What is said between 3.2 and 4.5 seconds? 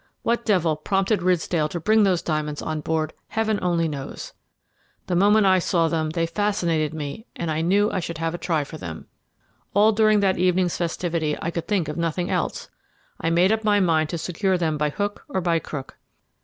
Heaven only knows.